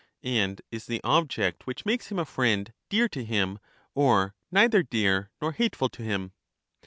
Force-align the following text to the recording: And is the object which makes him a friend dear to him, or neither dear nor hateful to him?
And 0.23 0.63
is 0.71 0.87
the 0.87 0.99
object 1.03 1.67
which 1.67 1.85
makes 1.85 2.07
him 2.07 2.17
a 2.17 2.25
friend 2.25 2.73
dear 2.89 3.07
to 3.09 3.23
him, 3.23 3.59
or 3.93 4.33
neither 4.49 4.81
dear 4.81 5.29
nor 5.39 5.51
hateful 5.51 5.89
to 5.89 6.01
him? 6.01 6.31